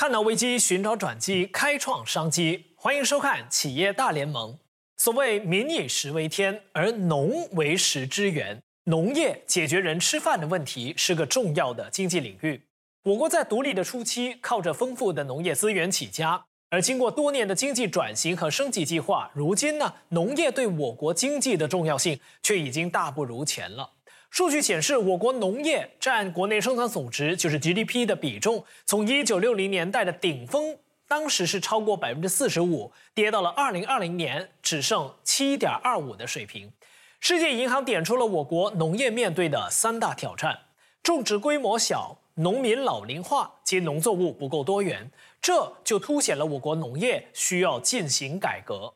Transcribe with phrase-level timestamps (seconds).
[0.00, 2.64] 看到危机，寻找转机，开创商机。
[2.74, 4.52] 欢迎收看《企业大联盟》。
[4.96, 12.62] 所谓“民以食为天”，而农为食之源，农业解决人吃饭的问题，是个重要的经济领域。
[13.02, 23.90] 我国在独立的初期，靠着丰富的农业资源起家，而经过多年的经济转型和升级计划，如今呢，农业对我国经济的重要性却已经大不如前了。
[24.30, 36.72] 数据显示，我国农业占国内生产总值，就是 GDP 的比重，从一九六零年代的顶峰，当时是超过百分之四十五，跌到了二零二零年只剩七点二五的水平。
[37.18, 40.58] 世界银行点出了我国农业面对的三大挑战：
[41.02, 45.10] 种植规模小、农民老龄化及农作物不够多元。
[45.42, 48.94] 这就凸显了我国农业需要进行改革。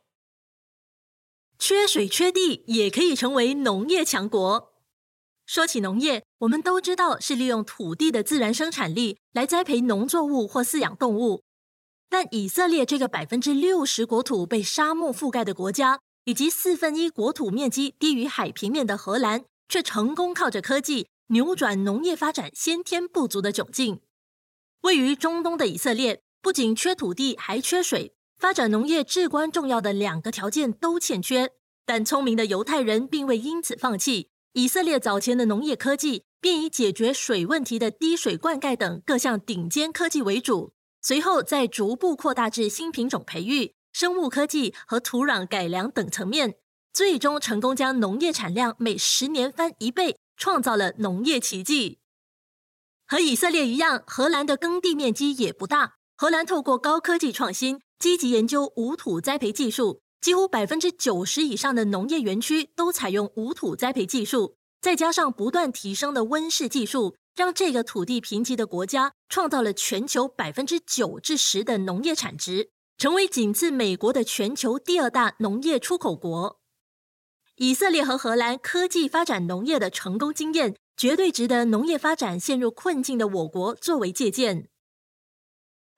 [1.58, 4.73] 缺水缺地也可以成为农业强国。
[5.46, 11.42] 说起农业，我们都知道是利用土地的自然生产力来栽培农作物或饲养动物。
[12.08, 24.00] 但以色列这个百分之六十国土被沙漠覆盖的国家，以及四分一国土面积低于海平面的荷兰，却成功靠着科技扭转农业发展先天不足的窘境。
[24.82, 31.50] 位于中东的以色列，不仅缺土地，还缺水，发展农业至关重要的两个条件都欠缺。
[31.84, 34.30] 但聪明的犹太人并未因此放弃。
[34.56, 46.54] 以色列早前的农业科技便以解决水问题的滴水灌溉等各项顶尖科技为主，随后再逐步扩大至新品种培育、生物科技和土壤改良等层面，
[46.92, 51.98] 最终成功将农业产量每十年翻一倍，创造了农业奇迹。
[53.08, 55.94] 和以色列一样，荷兰的耕地面积也不大。
[56.16, 60.03] 荷兰透过高科技创新，积极研究无土栽培技术。
[60.24, 76.58] 几乎百分之九十以上的农业园区都采用无土栽培技术，再加上不断提升的温室技术，让这个土地贫瘠的国家创造了全球百分之九至十的农业产值，成为仅次美国的全球第二大农业出口国。
[77.56, 84.70] 以色列和荷兰科技发展农业的成功经验，绝对值得农业发展陷入困境的我国作为借鉴。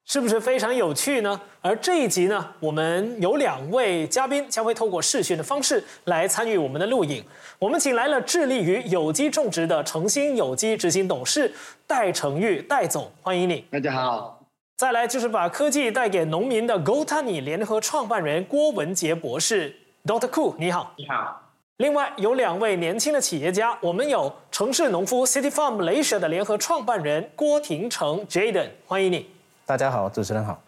[0.09, 1.41] 是不是非常有趣呢？
[1.61, 7.25] 而这一集呢，我们有两位嘉宾将会透过视讯的方式来参与我们的录影。
[7.59, 11.53] 我们请来了致力于有机种植的诚心有机执行董事
[11.89, 13.65] 戴成玉戴总，欢迎你。
[13.69, 14.41] 大家好。
[14.77, 19.75] 再来就是把科技带给农民的 GoTani 联合创办人郭文杰博士
[20.05, 20.95] ，Doctor Cool，你好。
[20.97, 21.43] 你好。
[21.79, 29.27] 另外有两位年轻的企业家，我们有城市农夫 City Farm Malaysia 的联合创办人郭廷成 Jaden，欢迎你。
[29.67, 30.63] 大家好，主持人好。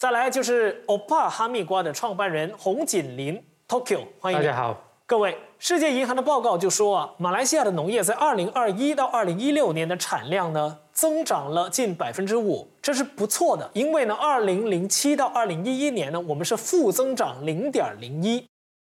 [0.00, 4.76] 再来就是 OPA 哈密瓜的创办人洪锦林 Tokyo，欢迎大家好，
[5.06, 5.38] 各位。
[5.60, 13.70] 世界银行的报告就说啊，马来西亚的农业在二零二一到二零一六年的产量呢增长了近百分之五，这是不错的。
[13.74, 18.44] 因为呢，二零零七到二零一一年呢，我们是负增长零点零一，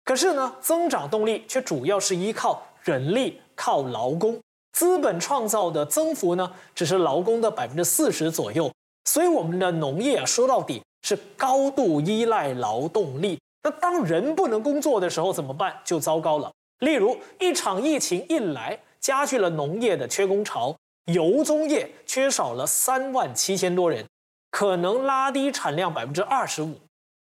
[0.06, 4.40] 可是呢，增长动力却主要是依靠人力、靠劳工，
[4.72, 8.72] 资本创造的增幅呢，只是劳工的百分之四十左右。
[9.06, 13.40] 所以我们的农业啊，说到底是高度依赖劳动力。
[13.64, 15.80] 那当人不能工作的时候怎么办？
[15.86, 16.52] 就糟糕了。
[16.80, 20.75] 例如一场疫情一来，加剧了农业的缺工潮，
[21.06, 24.06] 油棕业缺少了三万七千多人，
[24.52, 26.78] 可能拉低产量百分之二十五。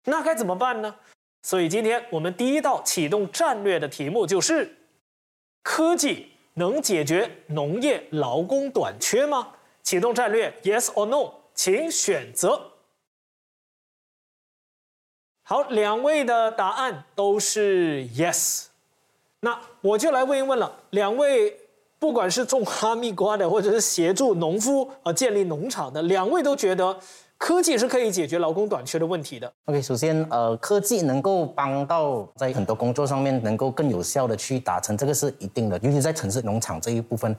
[0.06, 0.96] 那该怎么办呢？
[1.42, 4.76] 所以今天我们第一道启动战略的题目就是：
[5.62, 9.48] 科技能解决农业劳工短缺吗？
[9.82, 11.32] 启动战略，Yes or No？
[11.54, 12.70] 请选择。
[15.42, 18.64] 好，两位的答案都是 yes。
[19.40, 21.54] 那我就来问一问了，两位
[21.98, 26.98] 不管是种哈密瓜的，或者是协助农夫呃建立农场的，两位都觉得
[27.36, 29.52] 科技是可以解决劳工短缺的问题的。
[29.66, 35.78] OK，首先呃，科技能够帮到在很多工作上面能够更有效的去达成，这个是一定的。
[35.80, 37.36] 尤其在城市农场这一部分，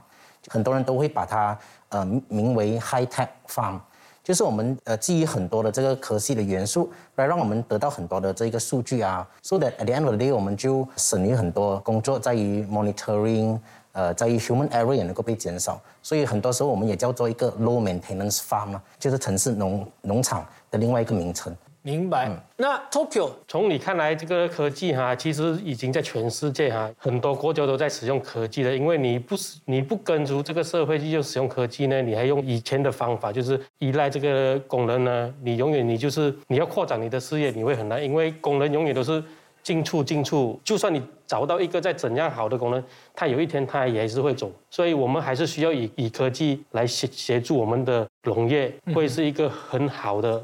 [0.47, 1.57] 很多人都会把它
[1.89, 3.79] 呃名为 high tech farm。
[4.25, 13.59] 就是我们呃基于很多的这个科技的元素，来让我们得到很多的这个数据啊，so that at the end of the day 我们就省于很多工作，在于 monitoring，
[13.91, 21.55] 呃，在于 human error 也能够被减少，所以很多时候我们也叫做一个 low maintenance farm 就是城市农农场的另外一个名称。
[21.85, 22.31] 明白。
[22.57, 28.75] 那 Tokyo，从你看来，这个科技哈，其实已经在全世界哈，很多国家都在使用科技了。
[28.75, 39.23] 因为你不是你不跟足这个社会就使用科技呢，你还用以前的方法，就是依赖这个工人呢，你永远你就是你要扩展你的事业，你会很难，因为工人永远都是
[39.61, 42.83] 进出进出，就算你找到一个再怎样好的功能，
[43.13, 44.51] 它有一天它也是会走。
[44.71, 50.43] 所以我们还是需要以以科技来协协助我们的农业，会是一个很好的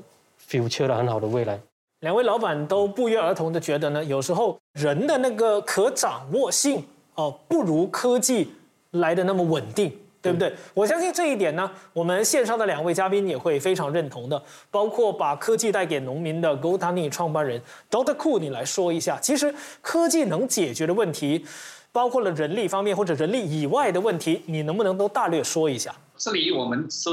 [0.52, 1.60] future 的很好的未来。
[2.02, 6.84] 两位老板都不约而同的觉得呢，有时候人的那个可掌握性
[7.16, 8.52] 哦，不如科技
[8.92, 9.98] 来的那么稳定。
[10.24, 10.54] 对不对？
[10.76, 14.40] 我相信这一点呢，我们线上的两位嘉宾也会非常认同的。
[14.70, 17.60] 包括把科技带给农民的 GoTani 创办人
[17.90, 18.16] Dr.
[18.16, 19.18] Cool，你来说一下。
[19.20, 19.52] 其实
[19.82, 21.44] 科技能解决的问题，
[21.92, 25.92] 包括了人力方面或者人力以外的问题，你能不能都大略说一下？
[26.18, 27.10] 这里我们是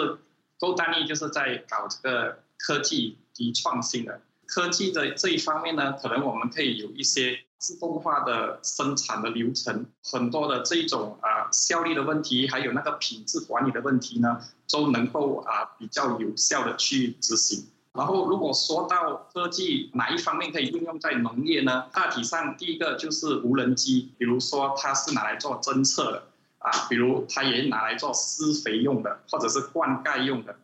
[0.61, 4.21] GoTani，就是在搞这个科技及创新的。
[4.47, 7.39] 科技的这一方面呢，可能我们可以有一些。
[7.61, 14.41] 自动化的生产的流程，很多的这种啊效率的问题，还有那个品质管理的问题呢，
[14.71, 17.67] 都能够啊比较有效的去执行。
[17.95, 21.87] 然后如果说到科技哪一方面可以应用在农业呢？
[21.93, 26.23] 大体上第一个就是无人机，比如说它是拿来做侦测的
[26.59, 30.55] 啊，比如它也拿来做施肥用的，或者是灌溉用的。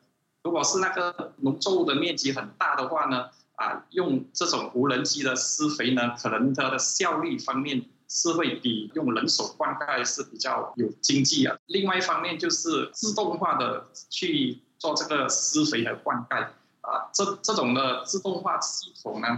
[0.44, 3.30] 如果是那个农作物的面积很大的话呢？
[3.56, 11.56] 啊，用这种无人机的施肥呢，可能它的效率方面是会比用人手灌溉是比较有经济啊。
[11.66, 16.48] 另外一方面就是自动化的去做这个施肥和灌溉
[16.80, 19.28] 啊，这这种的自动化系统呢，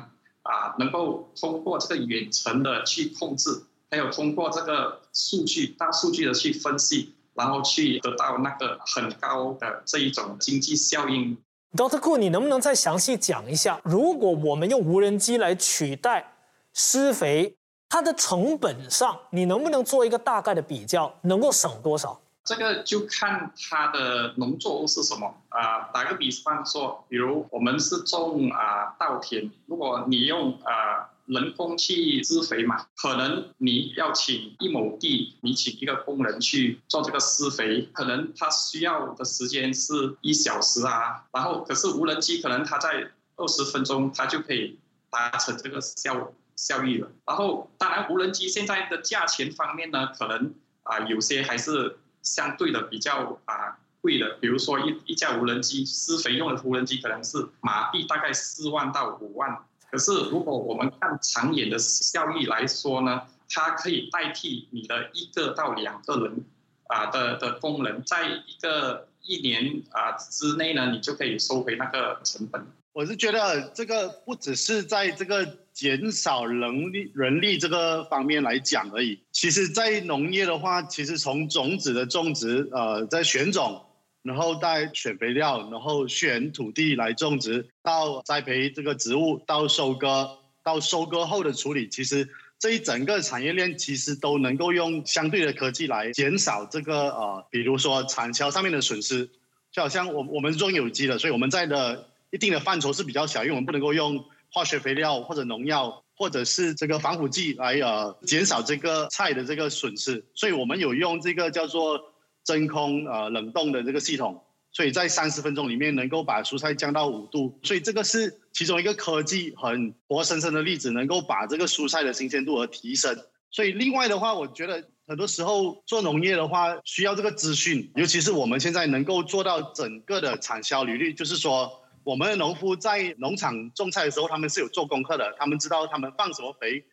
[0.42, 11.36] 啊，能够通过这个远程的去控制，还有通过这个数据大数据的去分析，然后去得到那个很高的这一种经济效应。
[11.76, 16.32] Doctor Cool，你能不能再详细讲一下，如果我们用无人机来取代
[16.72, 17.54] 施肥，
[17.88, 22.18] 它的成本上，你能不能做一个大概的比较，能够省多少？
[22.44, 25.90] 这个就看它的农作物是什么啊。
[25.92, 31.10] 打个比方说，比如我们是种啊稻田，如果你用啊。
[31.26, 41.25] 人工去施肥嘛，可能你要请一亩地，你请一个工人去做这个施肥，可能他需要的时间是一小时啊。
[41.32, 44.78] 然后可是无人机可能它在二十分钟，它就可以
[45.11, 47.11] 达成这个效效益了。
[47.26, 54.38] 然后当然无人机现在的价钱方面呢，可能啊有些还是相对的比较啊贵的。
[54.40, 59.58] 比如说一一架无人机施肥用的无人机，可能是马币大概四万到五万。
[59.90, 66.44] 可是，如果我们看长远的效益来说呢，它可以代替你的一个到两个人
[66.88, 72.66] 啊的的功能，在一个一年啊之内呢，你就可以收回那个成本。
[72.92, 83.85] 我是觉得这个不只是在这个减少人力人力这个方面来讲而已，其实在农业的话，其实从种子的种植，呃，在选种。
[84.26, 90.28] 然后再选肥料，然后选土地来种植，到栽培这个植物，到收割，
[90.64, 92.28] 到收割后的处理，其实
[92.58, 99.31] 这一整个产业链其实都能够用相对的科技来减少这个呃，比如说产销上面的损失。
[99.70, 112.12] 就好像我我们种有机的，所以我们在的一定的范畴是比较小，因为我们不能够用化学肥料或者农药或者是这个防腐剂来呃减少这个菜的这个损失，所以我们有用这个叫做。
[112.46, 114.40] 真空呃冷冻的这个系统，
[114.70, 123.18] 所以在三十分钟里面能够把蔬菜降到五度，所以这个是其中一个科技很活生生的例子，能够把这个蔬菜的新鲜度而提升。
[123.50, 131.68] 所以另外的话，我觉得很多时候做农业的话需要这个资讯，尤其是我们现在能够做到整个的产销履历，就是说
[132.04, 136.85] 我们的农夫在农场种菜的时候，他们是有做功课的，他们知道他们放什么肥，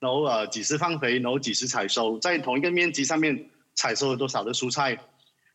[0.00, 3.50] 然后呃几时放肥，然后几时采收，在同一个面积上面。
[3.74, 4.98] 采收了多少的蔬菜，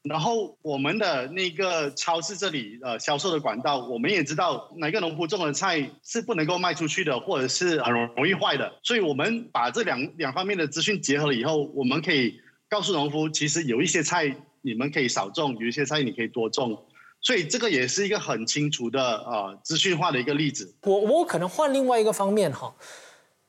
[0.07, 8.73] 然后我们的那个超市这里呃销售的管道，我们也知道哪个农夫种的菜是不能够卖出去的，或者是很容易坏的。
[8.83, 16.85] 所以我们把这两两方面的资讯结合了以后，我们可以告诉农夫，其实有一些菜你们可以少种，有一些菜你可以多种。
[17.21, 20.75] 所以这个也是一个很清楚的呃资讯化的一个例子。
[20.83, 22.75] 我我可能换另外一个方面哈，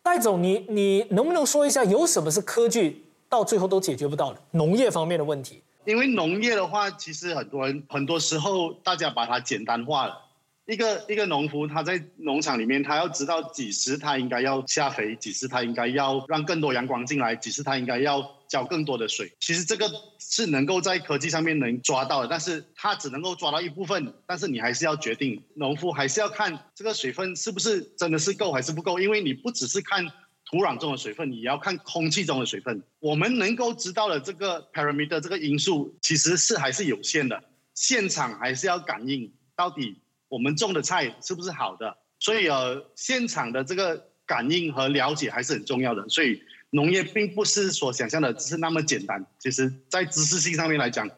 [0.03, 3.05] 戴总，你你能不能说一下有什么是科技？
[3.31, 10.23] 到最后都解决不到的农业方面的问题，因为农业的话，其实很多人很多时候大家把它简单化了。
[10.67, 19.33] 一个一个农夫他在农场里面，他要知道几时他应该要下肥，几时他应该要让更多阳光进来，几时他应该要浇更多的水。
[19.41, 24.13] 其实这个是能够在科技上面能抓到的，但是他只能够抓到一部分。
[24.27, 30.07] 但是你还是要决定，农夫还是要看这个水分是不是真的是够还是不够，因为你不只是看。
[30.51, 32.83] 土壤中的水分，你要看空气中的水分。
[33.01, 37.43] 我们能够知道的这个 parameter 这个因素，其实是还是有限的。
[37.75, 41.97] 现场还是要感应到底我们种的菜是不是好的。
[42.19, 46.09] 所以呃，现场的这个感应和了解还是很重要的。
[46.09, 51.09] 所以农业并不是所想象的只是那么简单，其实在知识性上面来讲，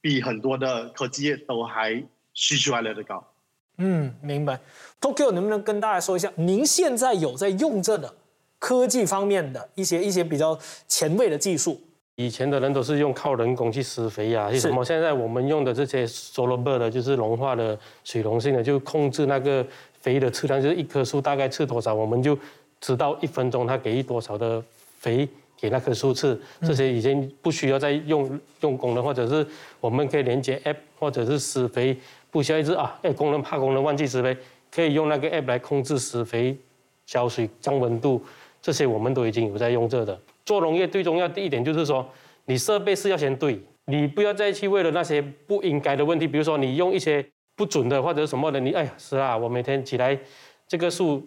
[0.00, 2.02] 比很多的科技业都还
[2.34, 3.32] 需求还来得高。
[3.78, 4.60] 嗯，明白。
[5.00, 8.16] Tokyo 能不能跟大家说一下，您现在有在用这的
[8.66, 10.58] 科技方面的一些一些比较
[10.88, 11.80] 前卫的技术？
[12.16, 14.84] 以前的人都是用靠人工去施肥呀，是什么？
[14.84, 19.64] 现在我们用的这些 solar bird 的，就是融化的水溶性的，就控制那个
[20.00, 22.36] 肥的质量，就是一棵树大概吃多少，我们就
[22.80, 24.60] 知道一分钟它给予多少的
[24.98, 26.36] 肥给那棵树吃。
[26.62, 29.46] 这些已经不需要再用用工人，或者是
[29.78, 31.96] 我们可以连接 app，或者是施肥，
[32.32, 34.36] 不需要一直啊，哎，工人怕工人忘记施肥，
[34.74, 36.58] 可以用那个 app 来控制施肥、
[37.04, 38.20] 浇水、降温度，
[38.66, 40.20] 这些我们都已经有在用这的。
[40.44, 42.04] 做农业最重要的一点就是说，
[42.46, 50.18] 你设备是要先对，你不要再去为了那些不应该的问题，比如说你用一些不准的或者什么的，你哎呀是啊，我每天起来
[50.66, 51.24] 这个树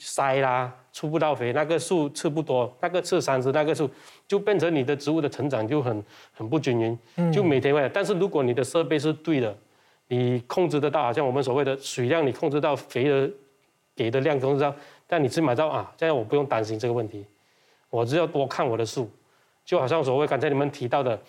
[0.00, 3.88] 塞啦，出不到肥，那个树吃不多，那个吃三十，那个树
[4.26, 7.88] 就变成你的植物的成长就很很不均匀，就每天会。
[7.94, 9.56] 但是如果你的设备是对的，
[10.08, 13.30] 你控制得到，好像我们所谓的水量，你控制到肥的
[13.94, 14.74] 给的量控制到，
[15.10, 17.26] 但你只买到啊，这样我不用担心这个问题。
[17.90, 19.10] 我只要多看我的树，
[19.64, 21.20] 就好像所谓刚才你们提到的，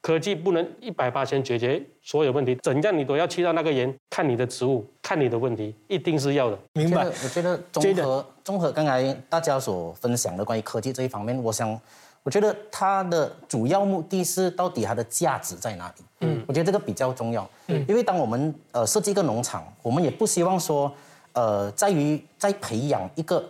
[0.00, 6.58] 科技不能一百八千解决所有问题，怎样你都要去到那个人看你的植物，看你的问题，一定是要的。
[6.72, 7.06] 明白？
[7.06, 11.80] 我觉得综合综合刚才大家所分享的关于科技这一方面，我想，
[12.24, 16.04] 我觉得它的主要目的是到底它的价值在哪里？
[16.22, 17.48] 嗯，我觉得这个比较重要。
[17.68, 20.92] 嗯，因为当我们呃设计一个农场，我们也不希望说，
[21.34, 23.44] 呃，在于在培养一个。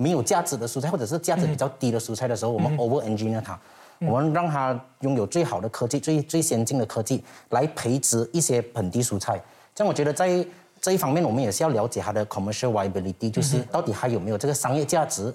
[0.00, 3.58] 没有价值的蔬菜，或者是价值比较低的蔬菜的时候，我们 over engineer 它，
[3.98, 9.42] 我们让它拥有最好的科技、最最先进的科技来培植一些本地蔬菜。
[9.74, 10.46] 这样我觉得在
[10.80, 15.34] 这一方面，我们也是要了解它的 commercial viability，就是到底它有没有这个商业价值。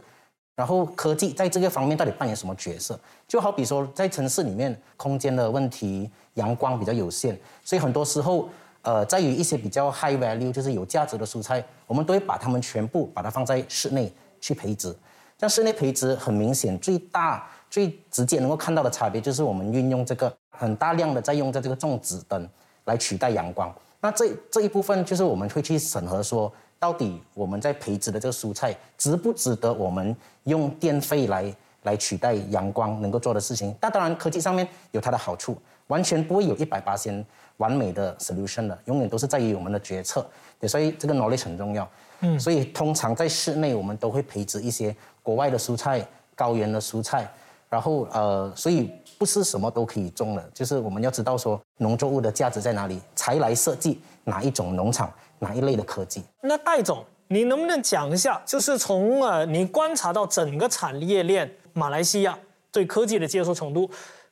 [0.56, 2.98] 然后科技在这个方面到底扮演什么角色？
[3.28, 8.48] 就好比说在城市里面，空间的问题，阳光比较有限，所以很多时候，
[8.84, 14.14] 呃，在于一些比较 high value，就是有价值的蔬菜，我们都会把它们全部把它放在室内。
[14.44, 14.94] 去培植，
[15.40, 22.46] 像室内培植很明显，最大最直接能够看到的差别就是我们运用这个很大量的在用在这个种植灯
[22.84, 23.74] 来取代阳光。
[24.02, 30.14] 那这这一部分就是我们会去审核说，到底我们在培植的这个蔬菜值不值得我们
[30.44, 31.46] 用电费来
[31.84, 33.74] 来取代阳光能够做的事情。
[33.80, 37.26] 那当然科技上面有它的好处，完全不会有一百八千
[37.58, 40.26] 完美的 solution 的，永远都是在于我们的决策。
[40.68, 41.88] 所以这个 knowledge 很重要。
[42.22, 47.30] 嗯，所以通常在室内，我们都会培植一些国外的蔬菜、高原的蔬菜，
[47.70, 56.24] 然后呃，所以不是什么都可以种的，就是我们要知道说农作物的价值在哪里，才来设计哪一种农场、哪一类的科技。
[56.42, 62.38] 那戴总，你能不能讲一下，就是从呃你观察到整个产业链，马来西亚
[62.72, 63.90] 对科技的接受程度，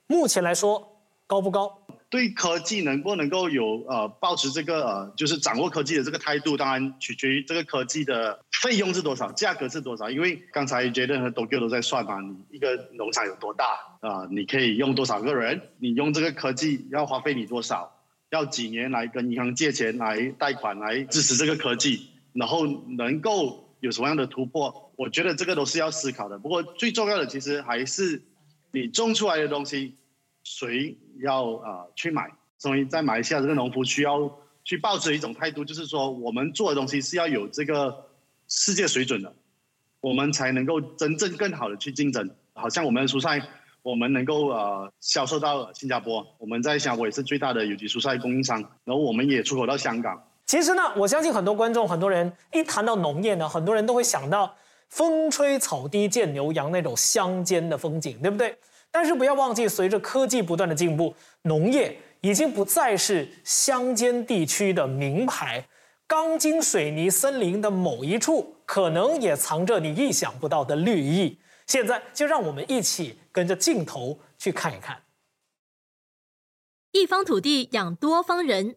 [0.08, 1.78] 目前来说高不高？
[2.10, 10.10] 对科技能不能够有呃保持这个呃就是掌握科技的这个态度，当然取决于这个科技的费用是多少，价格是多少。
[10.10, 13.66] 因为刚才 Jaden 和 Dogo 都在算嘛，你一个农场有多大
[14.02, 14.28] 啊？
[14.30, 15.62] 你可以用多少个人？
[15.80, 17.90] 你用这个科技要花费你多少？
[18.30, 22.10] 要几年来跟银行借钱来贷款来支持这个科技？
[22.34, 22.66] 然后
[22.98, 24.91] 能够有什么样的突破？
[25.02, 26.38] 我觉得这个都是要思考的。
[26.38, 28.22] 不过最重要的其实还是
[28.72, 29.96] 你种出来的东西。
[30.44, 32.28] 谁要啊去买？
[32.58, 34.28] 所以在马来西亚这个农夫需要
[34.64, 38.06] 去抱持一种态度，就是说我们做的东西是要有这个
[38.48, 39.32] 世界水准的，
[40.00, 42.28] 我们才能够真正更好的去竞争。
[42.54, 43.40] 好像我们的蔬菜，
[43.84, 50.28] 我们能够呃销售到新加坡，我们在新加坡也是最大的有机蔬菜供应商，然后我们也出口到香港。
[50.48, 54.56] 其实呢，我相信很多观众、很多人一谈到农业呢，很多人都会想到
[54.92, 58.58] 风吹草低见牛羊那种乡间的风景，对不对？
[58.92, 65.66] 但是不要忘记，随着科技不断的进步，农业已经不再是乡间地区的名牌。
[66.06, 71.40] 钢筋水泥森林的某一处，可能也藏着你意想不到的绿意。
[71.68, 75.04] 现在就让我们一起跟着镜头去看一看。
[76.92, 78.76] 一方土地养多方人。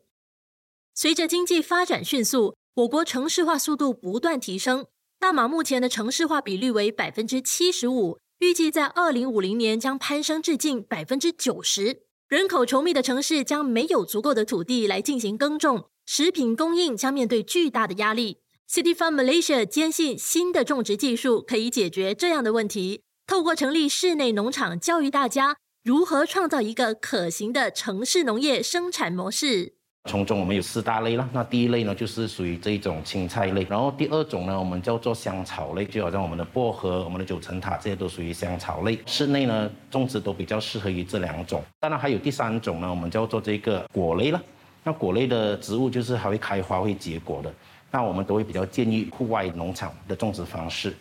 [0.95, 4.87] 随着经济发展迅速，我国城市化速度不断提升。
[5.25, 8.19] 大马目前的城市化比率为百分之七十五。
[8.41, 12.03] 预计在二零五零年将攀升至近百分之九十。
[12.29, 18.41] 人口稠密的城市将没有足够的土地来进行耕种，食品供应将面对巨大的压力。
[18.71, 23.01] City Farm Malaysia 坚信新的种植技术可以解决这样的问题。
[23.27, 29.77] 透过成立室内农场，教育大家如何创造一个可行的城市农业生产模式。
[30.11, 38.99] 从中我们有四大类了，那第一类呢就是属于这一种青菜类，然后第二种呢我们叫做香草类，就好像我们的薄荷、我们的九层塔这些都属于香草类。
[39.07, 44.41] 室内呢种植都比较适合于这两种，当然还有第三种呢，我们叫做这个果类了。
[44.83, 47.51] 那果类的植物就是还会开花会结果的，
[47.91, 50.95] 那我们都会比较建议户外农场的种植方式。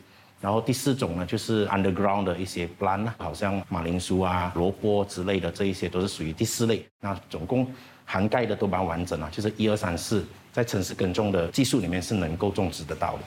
[0.43, 6.85] 然后第四种呢就是 underground 的一些 plant，好像马铃薯啊、萝卜之类的，这一些都是属于第四类。
[6.99, 7.65] 那总共。
[8.05, 13.23] 涵盖的都蛮完整啊，就是一二三四，在城市耕种的技术里面是能够种植得到的。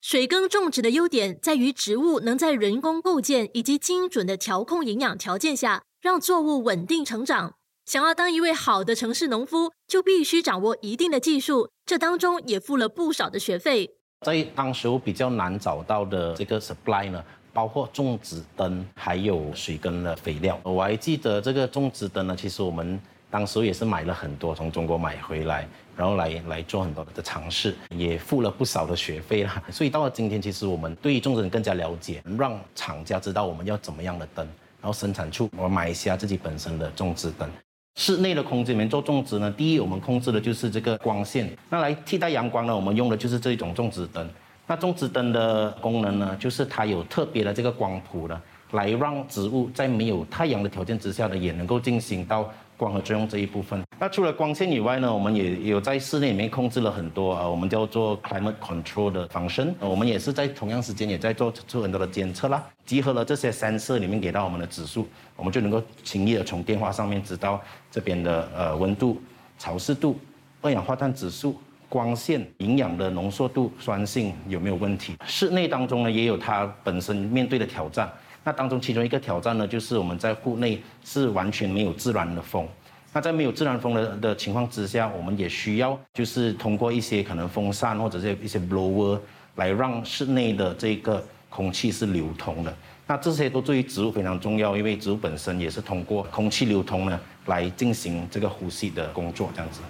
[0.00, 7.52] 水耕种植的优点在于植物能在人工构建以及精准的调控营养条件下，让作物稳定成长。
[7.84, 13.95] 想要当一位好的城市农夫，就必须掌握一定的技术，这当中也付了不少的学费。
[14.26, 20.58] 在当时比较难找到的这个 supply 呢，包括种植灯，还有水耕的肥料。
[20.64, 23.00] 我还记得这个种植灯呢，其实我们。
[23.28, 25.66] 当时也是买了很多，从中国买回来，
[25.96, 29.62] 然后来来做很多的尝试，也付了不少的学费啦。
[29.70, 34.46] 所以到了今天，其实我们对于种植人更加了解，让厂家知道我们要怎么样的灯，
[34.80, 37.50] 然后生产出我买下自己本身的种植灯。
[37.96, 44.28] 室内的空间里面做种植呢，第一我们控制的就是这个光线，那来替代阳光呢，我们用的就是这种种植灯。
[44.66, 48.38] 那种植灯的功能呢，就是它有特别的这个光谱的，
[48.72, 52.52] 来让植物在没有太阳的条件之下呢，也能够进行到。
[52.76, 59.66] 光合作用这一部分，那除了光线以外呢，我们也有在室内里面控制了很多啊，我们叫做 climate control 的方式。
[59.80, 69.20] 我们也是在同样时间也在做出很多的监测啦，集合了这些三色里面给到我们的指数，我们就能够轻易的从电话上面知道这边的呃温度、
[69.58, 70.18] 潮湿度、
[70.60, 75.16] 二氧化碳指数、光线、营养的浓缩度、酸性有没有问题。
[75.24, 78.12] 室内当中呢，也有它本身面对的挑战。
[78.46, 82.64] 那当中其中一个挑战呢，就是我们在户内是完全没有自然的风。
[83.12, 89.18] 那在没有自然风的的情况之下，我们也需要就是通过一些可能风扇或者是一些 blower
[89.56, 92.72] 来让室内的这个空气是流通的。
[93.08, 99.50] 那这些都对于植物非常重要，因为植物本身也是通过空气流通呢来进行这个呼吸的工作。
[99.56, 99.80] 这样子，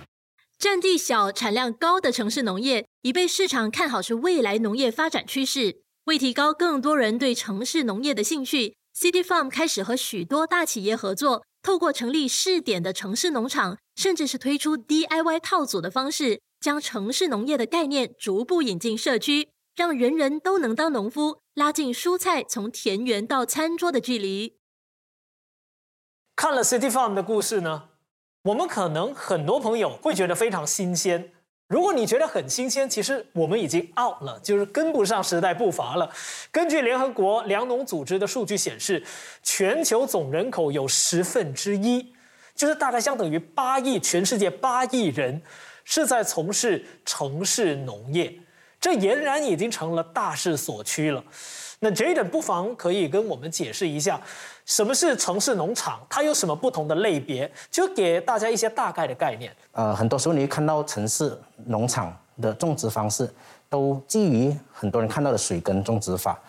[0.58, 5.82] 占地小、产量高的城市农业已被市场看好是未来农业发展趋势。
[6.06, 24.60] 为提高更多人对城市农业的兴趣，City Farm 开始和许多大企业合作，透过成立试点的城市农场，甚至是推出 DIY 套组的方式，将城市农业的概念逐步引进社区，让人人都能当农夫，拉近蔬菜从田园到餐桌的距离。
[26.36, 27.88] 看了 City Farm 的故事呢，
[28.44, 31.32] 我们可能很多朋友会觉得非常新鲜。
[31.68, 36.08] 如果你觉得很新鲜，其实我们已经 out 了，就是跟不上时代步伐了。
[36.52, 39.02] 根据联合国粮农组织的数据显示，
[39.42, 42.14] 全球总人口有十分之一，
[42.54, 45.42] 就是大概相等于八亿，全世界八亿人
[45.82, 48.32] 是在从事城市农业，
[48.80, 51.24] 这俨然已经成了大势所趋了。
[51.80, 54.20] 那 Jaden 不妨可以跟我们解释一下，
[54.64, 59.54] 什么是城市农场，它有什么不同的类别，就给大家一些大概的概念。
[59.72, 63.28] 呃，很多时候你会看到城市农场的种植方式，
[63.68, 66.40] 都基于很多人看到的水耕种植法，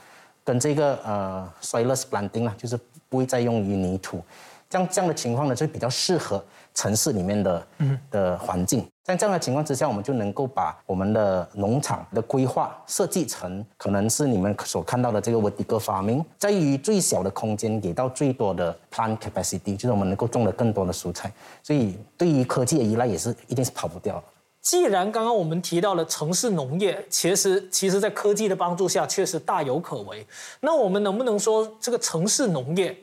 [0.44, 4.24] 跟这个呃 soilless planting 啦，就是不会再用于泥土，
[4.70, 7.68] 这样这样的情况呢，就比较适合城市里面的
[8.12, 8.86] 的环境。
[9.04, 21.32] 在这样的情况之下，我们就能够把我们的农场的规划设计成，可能是你们所看到的这个 vertical farming，在于最小的空间给到最多的 plant capacity，就是我们能够种的更多的蔬菜。
[21.64, 24.24] 所以对于科技的依赖也是一定是跑不掉的。
[24.60, 30.28] 既然刚刚我们提到了城市农业，其实其实在科技的帮助下确实大有可为。
[30.60, 32.94] 那我们能不能说这个城市农业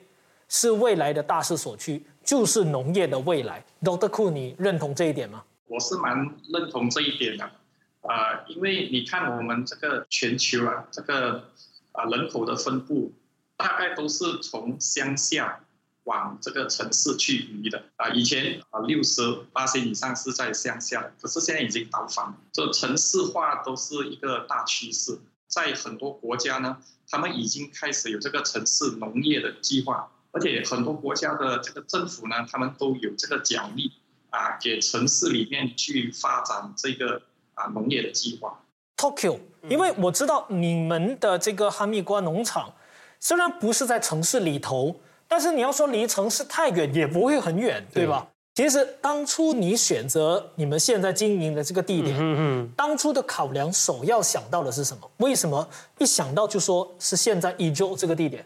[0.56, 4.08] 是未来的大势所趋，就是农业的未来？Dr.
[4.08, 5.42] Ku，你认同这一点吗？
[5.66, 6.16] 我是蛮
[6.48, 7.44] 认同这一点的，
[8.02, 11.50] 啊，因为你看我们这个全球啊，这个
[11.90, 13.12] 啊人口的分布，
[13.56, 15.58] 大概都是从乡下
[16.04, 18.10] 往这个城市去移的啊。
[18.10, 25.18] 以前啊六十八岁以上是在乡下，可是现在已经倒反，这城市化都是一个大趋势。
[25.48, 33.90] 在很多国家呢，他们已经开始有这个城市农业的计划，而且很多国家的这个政府呢，他们都有这个奖励。
[34.36, 37.22] 啊，给城市里面去发展这个
[37.54, 38.60] 啊农业的计划。
[38.96, 42.74] Tokyo，因为我知道你们的这个哈密瓜农场
[43.20, 44.96] 虽然不是在城市里头，
[45.28, 48.26] 但是你要说离城市太远也不会很远，对吧？
[48.56, 55.08] 其实当初你选择你们现在经营的这个地点，嗯嗯，当初的考量首要想到的是什么？
[55.18, 55.68] 为什么
[55.98, 58.44] 一想到就说是现在伊州这个地点？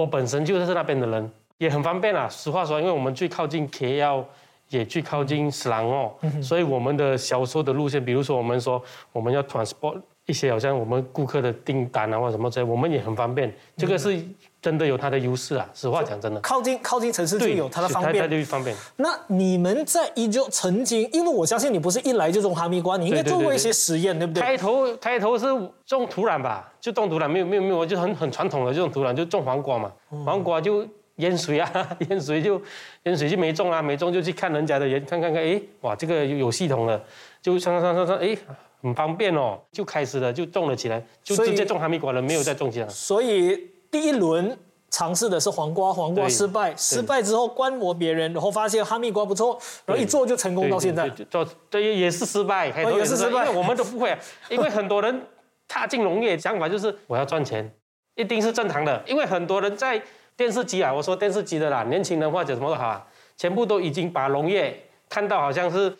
[0.00, 2.26] 我本身就是那边的人，也很方便啊。
[2.28, 4.24] 实话说，因为我们最靠近 KL。
[4.70, 14.16] 也最靠近斯兰哦，所以我们的销售的路线，比如说我们说我们要 transport 一些好像我们顾客的订单啊或什么之类，我们也很方便，这个是
[14.62, 15.68] 真的有它的优势啊。
[15.74, 18.30] 实话讲，真的，靠近靠近城市就有它的方它便。
[18.30, 18.76] 就方便。
[18.96, 24.42] 那你们在一就曾经，因为我相信你不是一来就种哈密瓜，你应该做过一些实验，对不对？
[24.42, 25.46] 开头开头是
[25.86, 29.92] 种土壤吧，就种土壤，没有没有没有，就很很传统的这种土壤，就种黄瓜嘛，
[30.24, 32.60] 黄瓜就淹水啊， 淹水就
[33.04, 37.02] 淹水就没种啊，没种就去看人家的人，看看看，哎，哇，这个有有系统了，
[37.42, 38.36] 就上上上上，哎，
[38.82, 42.86] 很方便哦，就开始了，就种了起来，就直接种哈密瓜了，没有再种其他。
[42.88, 44.56] 所以第一轮
[44.90, 51.08] 尝试的是黄瓜，黄瓜失败，失败之后观摩别人，然后发现哈密瓜不错，然后一做就成功到现在。
[51.08, 53.46] 做这也是失败，也是失败。
[53.46, 54.18] 因为我们都不会啊，
[54.50, 55.22] 因为很多人
[55.68, 57.72] 踏进农业想法就是我要赚钱，
[58.16, 60.02] 一定是正常的，因为很多人在
[60.36, 65.94] 电视机啊，我说电视机的啦，年轻人或者什么都好啊，全部都已经把农业看到好像是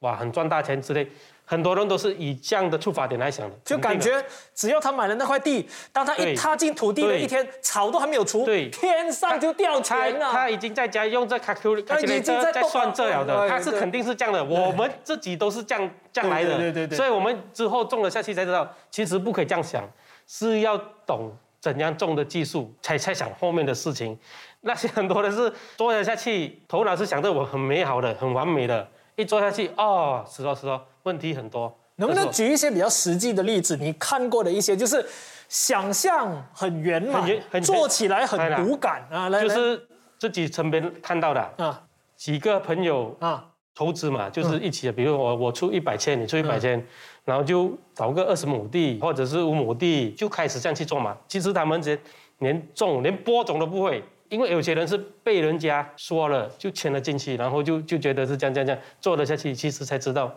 [0.00, 1.08] 哇很赚大钱之类，
[1.48, 4.22] 很多人都是以这样的出发点来想的，就感觉
[4.54, 8.68] 只要他买了那块地，当他一踏进土地的一天，草都还没有除，对。
[8.68, 10.32] 天上就掉他钱了。
[10.32, 19.88] 他已经在家用这 calculator 他已经在在算这了哎的，他是肯定是这样的，我们自己都是这样这样来的，对对对对所以我们之后种了下去才知道，其实不可以这样想，
[20.26, 24.18] 是要懂怎样种的技术，才才想后面的事情。
[24.62, 31.74] 那些很多人是做了下去，头脑是想着我很美好的、很完美的，一做下去哦，是哦是哦，问题很多。
[31.98, 33.74] 能不能举一些比较实际的例子？
[33.78, 35.02] 你看过的一些，就是
[35.48, 39.80] 想象很圆满很做起来很骨感啊，就是
[40.18, 41.82] 自己身边看到的啊
[42.16, 46.84] 几个朋友啊，投资嘛，就是一起的，比如我我出一百千，你出一百千，
[47.24, 51.16] 然后就找个二十亩地或者是五亩地，就开始这样去做嘛。
[51.26, 51.98] 其实他们连
[52.40, 60.30] 连种连播种都不会，因为有些人是被人家说了就签了进去，然后就就觉得是这样这样这样做了下去，其实才知道。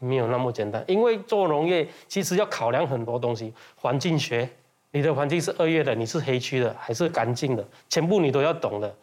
[0.00, 4.48] 没有那么简单，因为做农业其实要考量很多东西，环境学，
[4.90, 8.94] 你的环境是恶劣的，你是黑区的还是干净的，全部你都要懂的。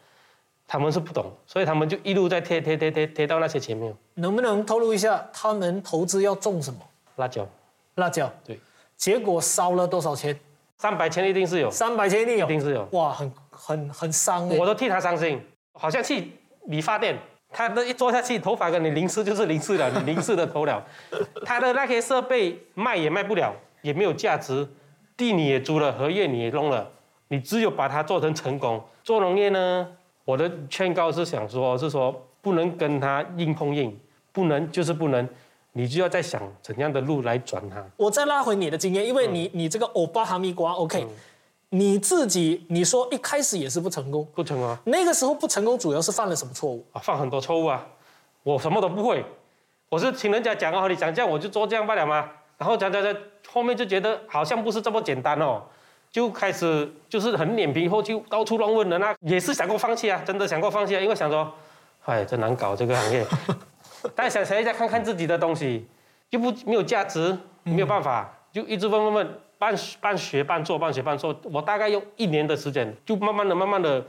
[0.71, 3.91] 他们是不懂，所以他们就一路在贴贴贴贴贴到那些前面。
[4.13, 6.79] 能不能透露一下他们投资要种什么？
[7.15, 7.47] 辣椒，
[7.95, 8.31] 辣椒。
[8.45, 8.59] 对，
[8.95, 10.39] 结果烧了多少钱？
[10.77, 12.87] 三百千一定是有，三百千一定有，一定是有。
[12.91, 14.57] 哇，很很很伤哎。
[14.59, 15.41] 我都替他伤心，
[15.73, 16.31] 好像去
[16.67, 17.17] 理发店，
[17.51, 20.83] 他的一坐下去，头发跟你零式就是零式了，你零式的头了。
[21.43, 24.67] 他的那些设备卖也卖不了，也没有价值，
[25.17, 26.89] 地你也租了，合约你也弄了，
[27.29, 28.81] 你只有把它做成成功。
[29.03, 29.88] 做农业呢，
[30.25, 33.99] 我的劝告是想说，是说不能跟他硬碰硬，
[34.31, 35.27] 不能就是不能，
[35.73, 37.83] 你就要在想怎样的路来转它。
[37.97, 41.07] 我再拉回你的经验，因为嗯你你这个欧巴哈密瓜，OK，、
[41.71, 46.84] 你自己你说一开始也是不成功，不成功，那个时候不成功主要是犯了什么错误？
[46.93, 47.86] 啊，犯很多错误啊，
[48.41, 49.23] 我什么都不会，
[49.89, 52.27] 我是听人家讲哦，你讲这样我就做这样罢了嘛，
[52.58, 53.15] 然后讲讲讲，
[53.47, 55.62] 后面就觉得好像不是这么简单哦，
[56.12, 61.53] 就开始就是很脸皮厚，就到处乱问人啊，也是想过放弃啊，真的想过放弃啊，因为想说，
[62.05, 63.23] 哎，真难搞这个行业，
[64.15, 65.86] 但想想一下看看自己的东西，
[66.32, 74.04] 又不没有价值，没有办法，就一直问问问，半半学半做，半学半做，我大概用一年的时间，就慢慢的、慢慢的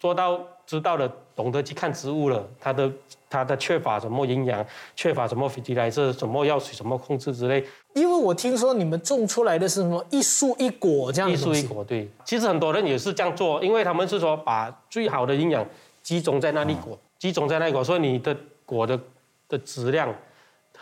[0.00, 2.90] 做到知道了，懂得去看植物了，它的
[3.28, 4.64] 它的缺乏什么营养，
[4.96, 7.62] 缺乏什么 fertilizer，什么药水，什么控制之类，
[7.94, 11.84] 因为我听说你们种出来的是什么一树一果这样一，树一果。
[11.84, 15.64] 对，其实很多人也是这样做，因为他们是说把最好的营养
[16.02, 18.98] 集中在那里果，集中在那里果，所以你的果的
[19.46, 20.08] 的质量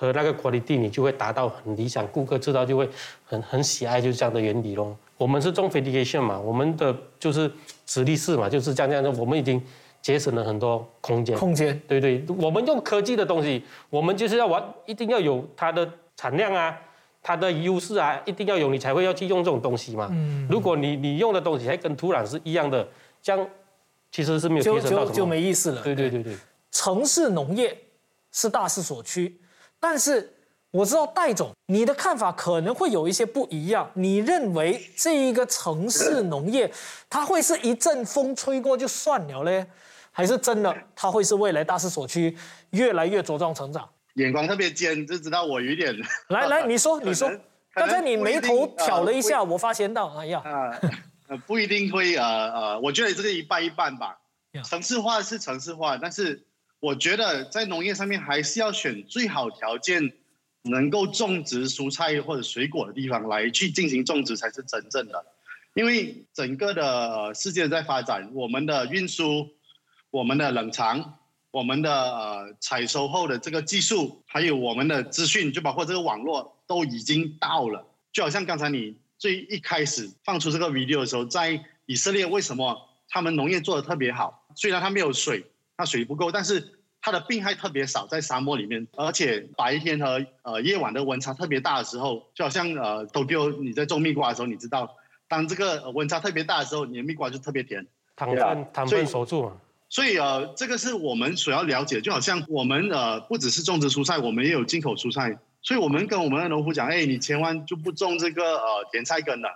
[0.03, 2.89] 和那个 quality 你就会达到很理想，顾客知道就会
[3.25, 4.97] 很很喜爱，就是这样的原理咯。
[5.17, 7.49] 我们是种 fertigation 嘛，我们的就是
[7.87, 9.63] 直立式嘛，就是这样这样的，我们已经
[10.01, 11.39] 节省了很多空间。
[11.39, 11.81] 空间。
[11.87, 16.77] 对对，我们用科技的东西，我们就是要玩，一定要有它的产量啊，
[17.23, 20.09] 它的优势啊，一定要有，你才会要去用这种东西嘛。
[20.11, 22.89] 嗯，如果你你用的东西还跟土壤是一样的，
[23.23, 23.49] 这样
[24.11, 25.11] 其实是没有就提升到什么。
[25.11, 25.81] 就就没意思了。
[25.81, 26.35] 对对对对，
[26.73, 27.79] 城市农业
[28.33, 29.39] 是大势所趋，
[29.83, 30.33] 但是
[30.71, 33.91] 我知道戴总你的看法可能会有一些不一样。
[33.95, 36.73] 你认为这一个城市农业，
[37.11, 39.67] 它会是一阵风吹过就算了嘞，
[40.13, 42.39] 还是真的它会是未来大势所趋，
[42.71, 43.87] 越来越茁壮成长？
[44.15, 45.93] 眼光特别尖，就知道我有一点
[46.29, 47.29] 来 来，你说你说，
[47.75, 50.41] 刚才你眉头挑了一下，呃我发现到，哎呀，
[51.45, 54.17] 不一定会呃呃，我觉得这个一半一半吧。
[54.65, 56.47] 城市化是城市化，但是
[56.83, 60.13] 我觉得在农业上面还是要选最好条件
[60.63, 65.25] 能够种植蔬菜或者水果的地方来去进行种植才是真正的。
[65.75, 69.49] 因为整个的世界在发展，我们的运输、
[70.11, 71.19] 我们的冷藏、
[71.53, 77.87] 我们的呃采收后的这个技术，还有我们的资讯，就包括这个网络都已经到了。
[78.13, 82.77] 就好像刚才你最一开始放出这个 video 的时候，在以色列为什么
[83.09, 84.49] 他们农业做的特别好？
[84.57, 85.47] 虽然它没有水，
[85.83, 94.95] 它水不够，但是它的病害特别少，在沙漠里面，而且白天和呃夜晚的温差特别大的时候，就好像呃 Tokyo 你在种蜜瓜的时候，你知道，
[95.27, 97.85] 当这个温差特别大的时候，你的蜜瓜就特别甜。
[98.15, 99.57] 糖分糖分守住嘛。
[99.89, 105.37] 所以呃，这个是我们所要了解，就好像我们呃不只是种植蔬菜，我们也有进口蔬菜。
[105.63, 109.49] 所以我们跟我们的农夫讲，哎，你千万就不种这个呃甜菜根了，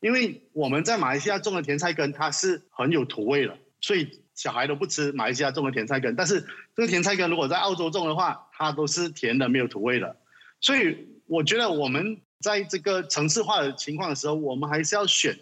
[0.00, 6.16] 因为我们在马来西亚种的甜菜根它是很有土味的，所以小孩都不吃马来西亚种的甜菜根。
[6.16, 6.40] 但是
[6.74, 10.16] 这个甜菜根如果在澳洲种的话，它都是甜的，没有土味的。
[10.60, 15.36] 所以我觉得我们在这个城市化的情况的时候，我们还是要选。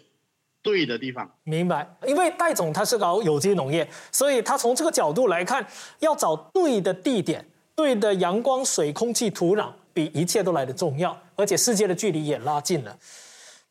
[0.61, 1.87] 对的地方，明白。
[2.05, 5.65] 因为戴总他是搞有机农业，所以他从这个角度来看，
[5.99, 11.17] 要找对的地点、对的阳光、水、空气、土壤，比一切都来的重要。
[11.37, 12.93] 而且世界的距离也拉近了。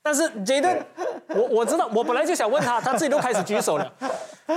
[0.09, 0.75] 但是杰登，
[1.27, 3.93] 我我知道，我本来就想问他， 他自己都开始举手了。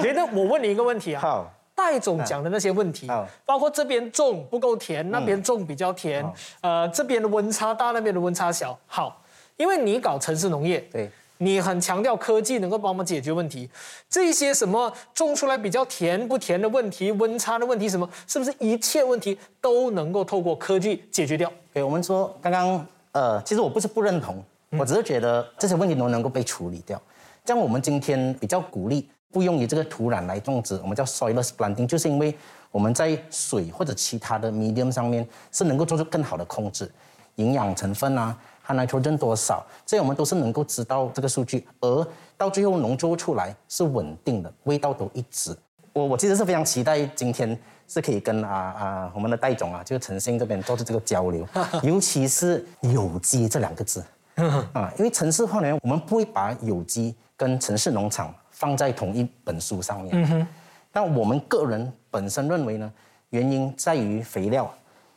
[0.01, 1.21] 杰登，我问你一个问题啊。
[1.21, 1.53] 好。
[1.75, 3.05] 戴总讲的那些问题，
[3.45, 6.23] 包括这边种不够甜，那边种比较甜，
[6.61, 8.77] 呃，这边的温差大，那边的温差小。
[8.85, 9.21] 好，
[9.57, 11.09] 因为你搞城市农业，对。
[11.39, 13.69] 你很强调科技能够帮我们解决问题，
[14.07, 21.51] 这些什么种出来比较甜不甜的问题，温差的问题，什么是不是一切问题都能够透过科技解决掉？
[21.73, 24.41] 对，我们说刚刚呃，其实我不是不认同，
[24.77, 27.01] 我只是觉得这些问题都能够被处理掉。
[27.45, 32.35] 像我们今天比较鼓励不用于这个土壤来种植，我们叫 soilless planting，就是因为
[32.71, 36.91] 我们在水或者其他的 medium 上面是能够做出更好的控制，
[37.35, 38.37] 营养成分啊。
[38.63, 39.65] 含 nitrogen 多少？
[39.85, 42.07] 这我们都是能够知道这个数据，而
[42.37, 45.53] 到最后农作物出来是稳定的，味道都一致。
[45.93, 47.57] 我我其实是非常期待今天
[47.87, 51.45] 是可以跟啊啊我们的戴总啊，就是诚信这边做出这个交流，
[51.81, 54.01] 尤其是有机这两个字
[54.73, 60.47] 啊，因为城市化呢，我们不会把有机跟城市农场放在同一本书上面。
[60.91, 62.91] 但我们个人本身认为呢，
[63.29, 64.73] 原因在于肥料，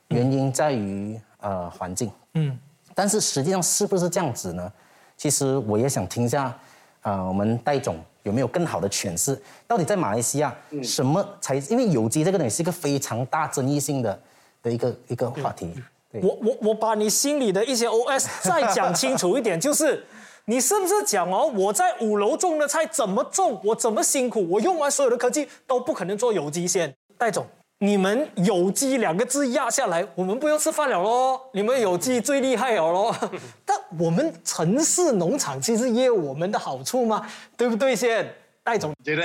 [0.09, 2.11] 原因在于呃环境。
[2.35, 2.59] 嗯。
[2.95, 4.73] 但是实际上是不是这样子呢？
[5.17, 6.57] 其实我也想听一下，
[7.03, 9.41] 啊，我们戴总有没有更好的诠释？
[9.67, 11.57] 到底在马来西亚，什么才？
[11.57, 14.21] 因为有机这个东西，是一个非常大争议性的
[14.63, 15.75] 的一个一个话题。
[16.22, 20.05] 我我我把你心里的一些 OS 再讲清楚一点，就是
[20.46, 27.46] 你是不是讲哦，我在五楼种的菜怎么种，我怎么辛苦，我用完所有的科技都不可能做有机先，戴总。
[27.79, 31.38] 你们有机两个字压下来，我们不用吃饭了喽。
[31.53, 33.14] 你们有机最厉害了喽。
[33.66, 37.94] 但我们城市农场其实也有我们的好处嘛，对不对？
[37.94, 39.22] 先戴总觉得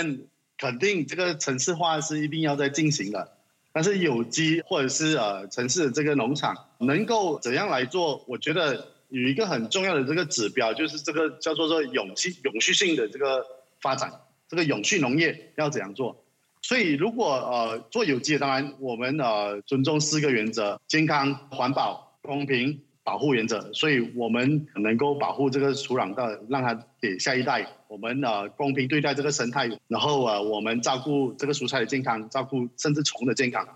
[0.57, 3.31] 肯定这个城市化是一定要在进行的，
[3.71, 8.23] 但是有机或者是呃城市的这个农场能够怎样来做？
[8.27, 13.45] 我觉得有一个很重要的这个指标，就是这个叫做做永续永续性的这个
[13.81, 14.11] 发展，
[14.47, 16.23] 这个永续农业要怎样做？
[16.61, 23.73] 所以，如果呃做有机，当然我们呃尊重四个原则：健康、环保、公平、保护原则。
[23.73, 27.67] 所以我们能够保护这个土壤的，让它给下一代。
[27.87, 33.67] 我们呃公平对待这个生态，然后呃我们照顾这个蔬菜的健康，照顾甚至虫的健康。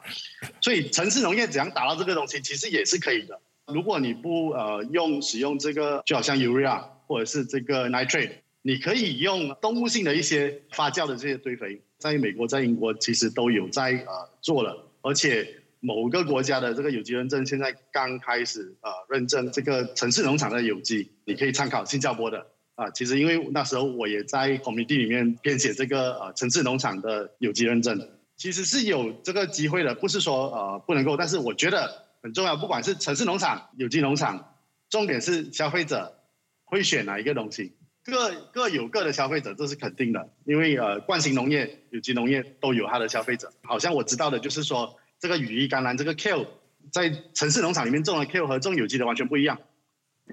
[0.62, 3.40] 所以城市农业怎样达到这个东西，其实也是可以的。
[3.74, 11.82] 如果你不呃用使用这个，就好像 urea 或者是这个 nitrate，你可以用动物性的一些发酵的这些堆肥。
[11.98, 22.90] 在美国，在英国，其实都有在呃做了，而且某个国家的这个有机认证现在刚开始呃认证这个城市农场的有机，你可以参考新加坡的啊。
[22.92, 28.00] 其实因为那时候我也在 committee 里面编写这个呃城市农场的有机认证，
[28.38, 34.56] 其实是有这个机会的，不是说呃不能够，但是我觉得很重要，不管是城市农场、有机农场，
[34.90, 36.18] 重点是消费者
[36.64, 37.74] 会选哪一个东西。
[38.06, 43.52] 各各有各的消费者，这是肯定的，因为呃，惯性农业、有机农业都有它的消费者。
[43.64, 46.46] 好像我知道的就是说，这个羽衣甘蓝这个 Kill，
[46.92, 49.58] 在城市农场里面种的 Kill 和种有机的完全不一样。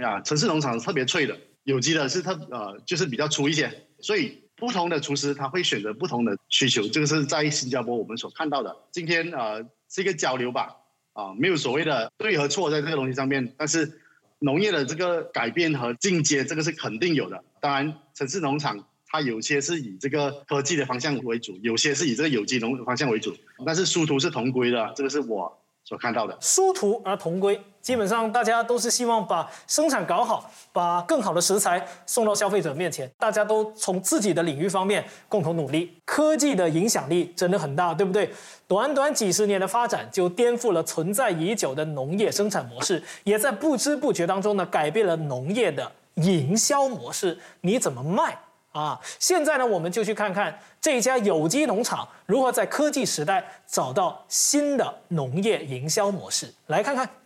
[0.01, 3.87] 呀，城市农场是特别脆的，有机的是特呃就是比较粗一些。
[4.01, 8.77] 所以不同的厨师他会选择不同的需求，这个是在新加坡我们所看到的。
[8.91, 10.75] 今天呃是一个交流吧，
[11.13, 14.01] 啊，没有所谓的对和错在这个东西上面，但是。
[14.43, 17.45] 农业的这个改变和进阶，这个是肯定有的。
[17.61, 23.35] 当然，城市农场它有些是以这个科技的方向为主，有些是以这个有机农方向为主。
[23.67, 26.39] 但是殊途是同归的，这个是我所看到的。
[26.41, 33.11] 殊途而同归，基本上大家都是希望把生产搞好，把更好的食材送到消费者面前。
[33.19, 35.97] 大家都从自己的领域方面共同努力。
[36.05, 38.31] 科技的影响力真的很大，对不对？
[38.69, 47.37] 短短几十年的发展，就颠覆了存在已久的农业生产模式，也在不知不觉当中呢，改变了农业的营销模式。
[47.63, 48.39] 你怎么卖？
[48.73, 56.55] 啊，现在呢，我们就去看看这家有机农场如何在科技时代找到新的农业营销模式。
[56.69, 57.17] 来看看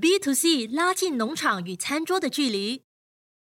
[0.00, 2.82] B to C 拉近农场与餐桌的距离。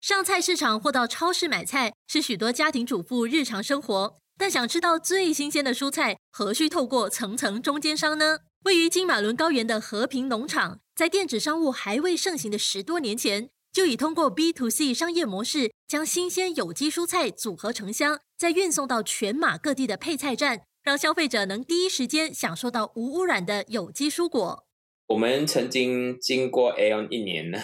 [0.01, 8.41] 上菜市场或到超市买菜是许多家庭主妇日常生活，但想吃到最新鲜的蔬菜，何须透过层层中间商呢？
[8.65, 13.49] 位于金马伦高原的和平农场，在电子商务还未盛行的十多年前。
[13.77, 24.65] 就已通过 B to C 商业模式，将新鲜有机蔬菜组合成箱，再运送到全马各地的配菜站，让消费者能第一时间享受到无污染的有机蔬果。
[25.09, 27.59] 我们曾经经过 Aon 一年呢，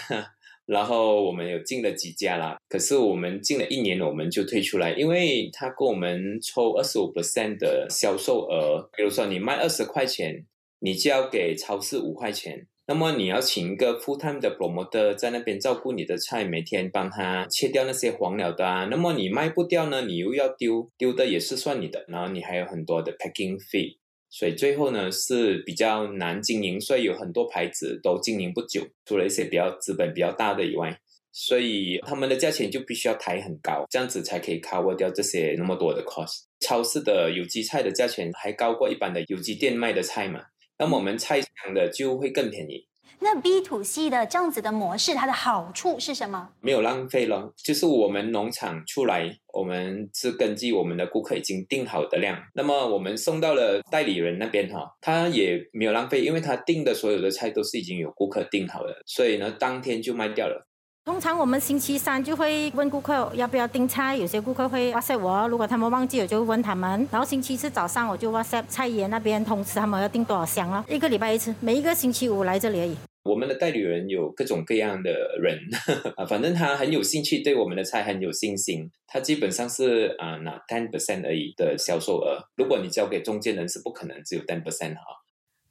[0.66, 10.44] 然后我们有进了几家啦，可是我们进了一年，我们就退出来，因为他跟我们抽二十五 percent 的销售额，比如说你卖二十块钱，
[10.81, 12.66] 你就要给超市五块钱。
[12.85, 18.88] 那么你要请一个 full time 的 promoter 在那边照顾你的菜，每天帮他切掉那些黄鸟的啊。
[18.90, 22.05] 那么你卖不掉呢，你又要丢，丢的也是算你的。
[22.09, 26.81] 然后你还有很多的 packing fee，所以最后呢是比较难经营。
[26.81, 30.99] 所以有很多牌子都经营不久，除了一些比较资本比较大的以外，
[31.31, 36.42] 所以他们的价钱就必须要抬很高，这样子才可以 cover 掉这些那么多的 cost。
[36.59, 40.40] 超市的有机菜的价钱还高过一般的有机店卖的菜嘛？
[40.79, 42.87] 那么我们菜场的就会更便宜。
[43.25, 46.51] 那 B to C 的这样子的模式，它的好处是什么？
[46.61, 60.67] 没有浪费了，就是我们农场出来，我们是根据我们的顾客已经定好的量，那么我们送到了代理人那边哈，他也没有浪费，因为他订的所有的菜都是已经有顾客订好的，所以呢，当天就卖掉了。
[61.05, 67.09] 通常我们星期三就会问顾客要不要订菜，有些顾客会 WhatsApp 我，如果他们忘记，我就问他们。
[67.11, 70.85] 然后星期四早上我就 WhatsApp 菜园那边通知他们要订多少箱了。
[70.88, 72.97] 一个礼拜一次，每一个星期五来这里而已。
[73.25, 75.11] 我们的代理人有各种各样的
[75.41, 75.59] 人
[76.17, 78.88] 啊，反正他很有兴趣，对我们的菜很有信心。
[79.09, 82.38] 他基本上是啊拿 ten percent 而已的销售额。
[82.57, 85.03] 如果你交给中间人，是不可能只有 ten percent 哈。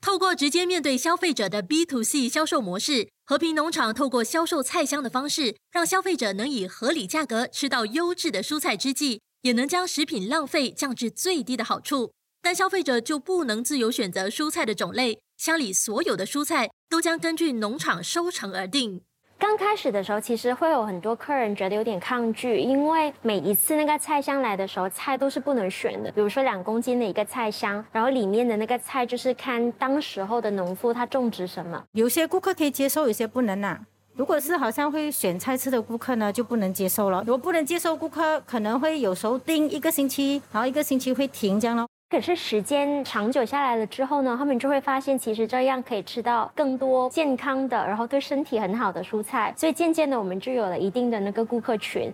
[0.01, 12.13] 透过直接面对消费者的 B to C 销售模式，和平农场透过销售菜箱的方式，让消费者能以合理价格吃到优质的蔬菜之际，也能将食品浪费降至最低的好处。
[12.41, 19.03] 但消费者就不能自由选择蔬菜的种类，箱里所有的蔬菜都将根据农场收成而定。
[19.41, 26.11] 刚开始的时候，其实会有很多客人觉得有点抗拒，因为每一次那个菜箱来的时候，菜都是不能选的。
[26.11, 31.83] 比如说两公斤的一个菜箱，然后里面的那个菜就是看当时候的农夫他种植什么。
[31.93, 33.79] 有些顾客可以接受，有些不能呐。
[34.13, 37.23] 如果是好像会选菜吃的顾客呢，就不能接受了。
[37.25, 41.87] 如果不能接受顾客，可能会有时候订一个星期，然后一个星期会停这样咯。
[42.11, 49.53] 可是时间长久下来了之后呢，他们就会发现，其实这样可以吃到更多健康的，然后对身体很好的蔬菜。
[49.57, 52.13] 所以渐渐的，我们就有了一定的那个顾客群。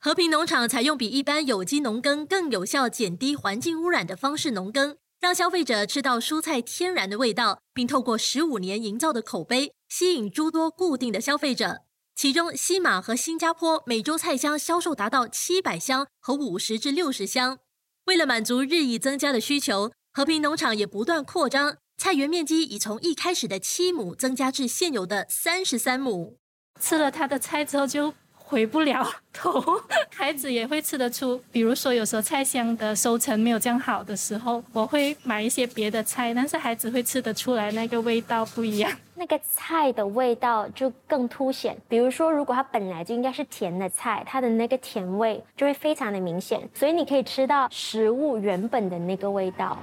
[0.00, 11.82] 和平农场采用比一般有机农耕更有效、减低环境污染的方式农耕，让消费者吃到蔬菜天然的味道，并透过十五年营造的口碑，吸引诸多固定的消费者。
[12.14, 17.58] 其中，西马和新加坡每周菜箱销售达到七百箱和五十至六十箱。
[18.06, 26.38] 为了满足日益增加的需求，和平农场也不断扩张，菜园面积已从一开始的七亩增加至现有的三十三亩。
[26.80, 28.14] 吃了他的菜之后就
[28.48, 29.60] 回不了头，
[30.14, 31.42] 孩子也会吃得出。
[31.50, 38.90] 比如说，有时候菜香的收成没有这样好的时候，我会买一些别的菜，但是孩子会吃得出来那个味道不一样。
[39.16, 41.76] 那个菜的味道就更凸显。
[41.88, 49.76] 比如说，如果它本来就应该是甜的菜，它的那个甜味就会非常的明显，所以你可以吃到食物原本的那个味道。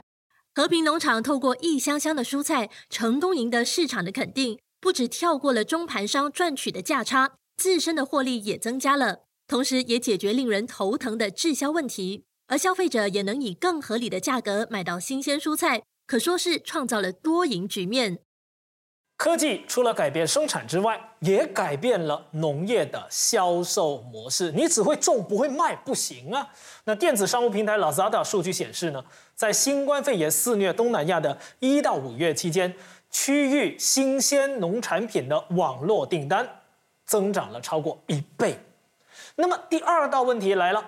[0.55, 18.19] 和平农场透过一箱箱的蔬菜，成功赢得市场的肯定，不止跳过了中盘商赚取的价差，自身的获利也增加了，同时也解决令人头疼的滞销问题，而消费者也能以更合理的价格买到新鲜蔬菜，可说是创造了多赢局面。
[19.15, 24.51] 科技除了改变生产之外，也改变了农业的销售模式。
[24.51, 26.49] 你只会种不会卖不行啊！
[26.85, 29.05] 那电子商务平台 Lazada 数据显示呢，
[29.35, 32.75] 在新冠肺炎肆虐东南亚的一到五月期间，
[33.11, 36.45] 区域新鲜农产品的网络订单
[37.13, 38.57] 增长了超过一倍。
[39.35, 40.83] 那么第二道问题来了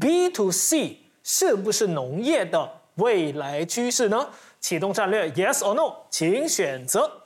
[0.00, 4.30] ：B to C 是不是农业的未来趋势呢？
[4.60, 7.22] 启动战略，Yes or No，请选择。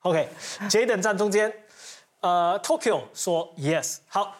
[0.00, 1.52] OK，Jaden 站中间，
[2.18, 3.98] 呃，Tokyo 说 Yes。
[4.08, 4.34] 好，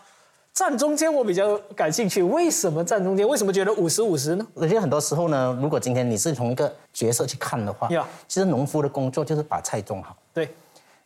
[0.58, 3.26] 站中间我比较感兴趣，为什么站中间？
[3.28, 4.44] 为什么觉得五十五十呢？
[4.54, 10.16] 我觉得很多时候呢，如果今天你是从一个角色去看的话，呀其实农夫的工作就是把菜种好。
[10.34, 10.52] 对，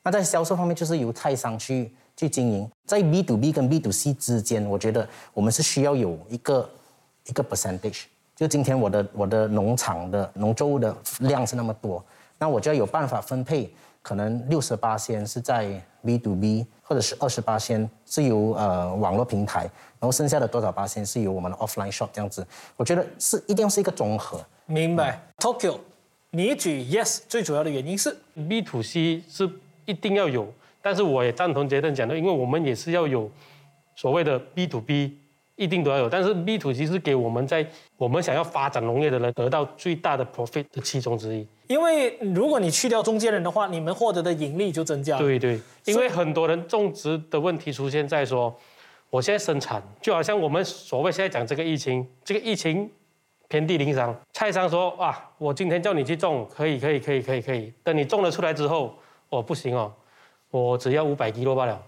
[0.02, 2.66] 那在销售方面，就是由菜商去去经营。
[2.86, 6.70] 在 B to B 跟 B to C 之间，我觉得我们是需要有一个
[7.26, 8.04] 一个 percentage。
[8.34, 12.02] 就今天我的我的农场的农作物的量是那么多，
[12.38, 19.60] 那我就要有办法分配，可能六十八先是在 B to B，或者是二十八先是由呃网络平台，
[19.98, 22.46] 然后剩下的多少八先是由我们的 offline shop 这样子。
[22.76, 24.44] 我觉得是一定要是一个综合。
[24.66, 25.20] 明白。
[25.38, 25.78] Tokyo，
[26.30, 28.16] 你举 Yes 最主要的原因是
[28.48, 29.50] B to C 是
[29.84, 33.30] 一定要有，但是我也赞同杰登讲的，因为我们也是要有
[33.96, 35.18] 所谓的 B to B，
[35.56, 36.08] 一定都要有。
[36.08, 37.66] 但是 B to C 是给我们在
[38.02, 41.46] 我们想要发展农业的人得到最大的 profit 的其中之一。
[41.68, 45.22] 因为如果你去掉中间人的话，你们获得的盈利就增加了。
[45.22, 48.52] 对对，因为很多人种植的问题出现在说，
[49.08, 52.90] 我现在生产就好像我们所谓现在讲这个疫情，这个疫情
[53.46, 58.98] 遍地鳞伤，菜商说啊，我今天叫你去种，可以可以可以可以可以，等你种了出来之后，
[59.28, 59.92] 哦不行哦，
[60.50, 61.80] 我只要五百 kg 罢了，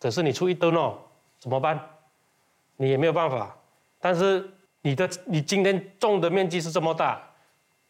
[0.00, 0.94] 可是你出一吨哦，
[1.38, 1.78] 怎么办？
[2.78, 3.54] 你也没有办法，
[4.00, 4.48] 但是
[4.82, 7.20] 你的你今天种的面积是这么大，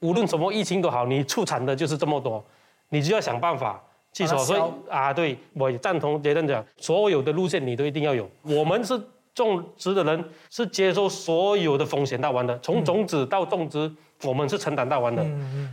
[0.01, 2.45] 无论什么疫情都好，你出产的就是这么多，
[2.91, 3.83] 你就要想办法
[4.13, 8.29] 去说，所以啊，对我也赞同杰登讲，所有的路线你都一定要有。
[8.43, 9.01] 我们是
[9.35, 13.91] 种植的人，是接受所有的风险到完的，从种子到种植，
[14.25, 15.25] 我们是承担到完的。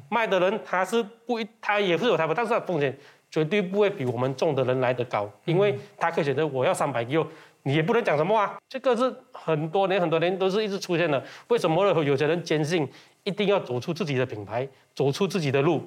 [0.09, 2.97] 卖的人他是不一，他也是有他的，但是他风险
[3.29, 7.27] 绝对不会比我们种的人来得高，因为他可以选择我要三百 kg。
[7.63, 11.21] 你也不能讲什么啊，这个是很多年很多年都是一直出现的。
[11.49, 12.87] 为什么有些人坚信
[13.23, 15.83] 一定要走出自己的品牌，走出自己的路，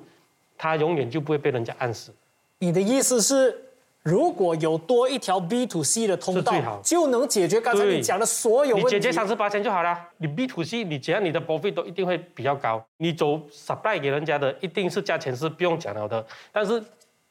[0.59, 2.13] 他永远就不会被人家暗示。
[2.59, 3.59] 你的意思是，
[4.03, 8.97] 如果有多一条 B to C 的通道就能解决刚才你讲的所有你问题。
[8.99, 9.99] 解决三十八千就好了。
[10.19, 12.85] 你 B to C，你只要你的 profit 都一定会比较高。
[12.99, 16.25] 你走 supply 给人家的，一定是价钱是不用讲了的。
[16.53, 16.83] 但是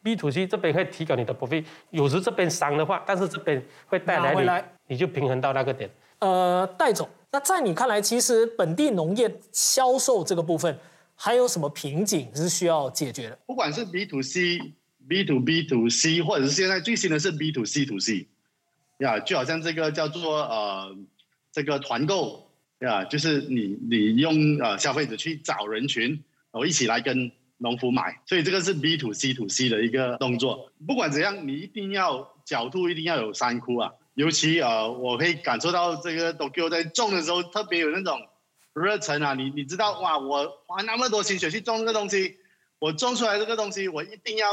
[0.03, 5.89] B to C 这边会提高你的 profit，有时这边伤的话，但是这边会带来你，来你就平衡到那个点。
[6.19, 10.77] 呃，戴总，那在你看来，其实本地农业销售这个部分
[11.15, 13.37] 还有什么瓶颈是需要解决的？
[13.45, 14.59] 不管是 B to C、
[15.07, 18.27] B to B to C，或者是现在最新的是 B to C to C，
[18.99, 20.95] 呀，就好像这个叫做呃
[21.51, 22.47] 这个团购
[22.79, 26.09] 呀，就是你你用呃消费者去找人群，
[26.51, 27.31] 然后一起来跟
[27.61, 30.71] 农夫买，所以这个是 B to C to C 的一个动作。
[30.87, 38.19] 不管怎样，你一定要角度一定要有三窟啊，尤其呃，我可以感受到这个 Tokyo 在种的时候特别有那种
[38.73, 42.37] 热忱啊，你你知道哇，我花那么多心血去种这个东西，
[42.79, 44.47] 我种出来这个东西，我一定要，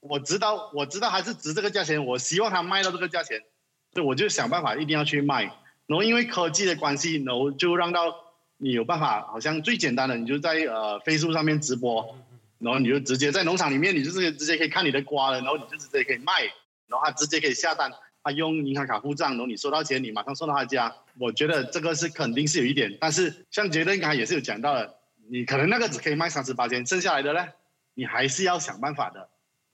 [0.00, 3.42] 我知道我知道它是值这个价钱，我希望它卖到这个价钱，
[3.92, 5.44] 所以我就想办法一定要去卖。
[5.86, 8.14] 然后因为科技的关系，然后就让到
[8.58, 12.16] 你有办法，好像最简单的，你就在呃 Facebook 上面直播，
[12.58, 16.42] 然后你就直接在农场里面，你就是直接可以看你的瓜了，然后你就直接可以卖，
[16.86, 17.90] 然后他直接可以下单，
[18.22, 20.94] 他用银行卡付账，然后你收到钱，你马上送到他家。
[21.18, 24.96] 我觉得这个是肯定是有一点，但是像杰登刚才也是有讲到的，
[25.30, 27.46] 你可能那个只可以卖三十八千，剩下来的呢，
[27.94, 29.28] 你还是要想办法的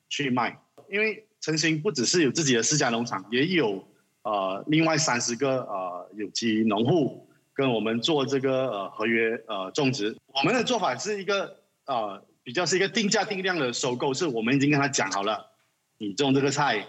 [0.09, 0.59] 去卖，
[0.91, 3.87] 因为陈星不只是有自己的私家农场，也有
[4.23, 10.17] 呃另外三十个呃有机农户跟我们做这个呃合约呃种植。
[10.35, 15.51] 我们的做法是一个呃比较是一个定价定量的收购，是我们已经跟他讲好了，
[15.97, 16.87] 你种这个菜